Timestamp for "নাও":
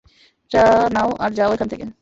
0.93-1.09